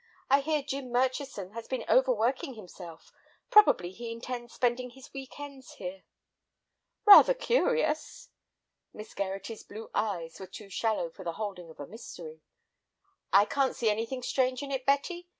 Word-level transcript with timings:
I 0.31 0.39
hear 0.41 0.63
Jim 0.63 0.91
Murchison 0.91 1.51
has 1.51 1.67
been 1.67 1.85
overworking 1.87 2.55
himself. 2.55 3.13
Probably 3.51 3.91
he 3.91 4.11
intends 4.11 4.51
spending 4.51 4.89
his 4.89 5.13
week 5.13 5.39
ends 5.39 5.73
here." 5.73 6.05
"Rather 7.05 7.35
curious." 7.35 8.29
Miss 8.93 9.13
Gerratty's 9.13 9.61
blue 9.61 9.91
eyes 9.93 10.39
were 10.39 10.47
too 10.47 10.71
shallow 10.71 11.11
for 11.11 11.23
the 11.23 11.33
holding 11.33 11.69
of 11.69 11.79
a 11.79 11.85
mystery. 11.85 12.41
"I 13.31 13.45
can't 13.45 13.75
see 13.75 13.91
anything 13.91 14.23
strange 14.23 14.63
in 14.63 14.71
it, 14.71 14.87
Betty. 14.87 15.29